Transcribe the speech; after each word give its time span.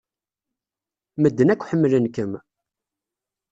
Medden 1.21 1.51
akk 1.53 1.65
ḥemmlen-kem. 1.69 2.31